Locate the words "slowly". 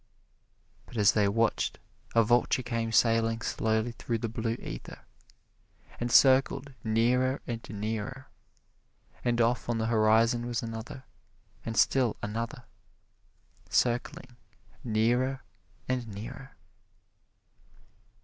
3.41-3.91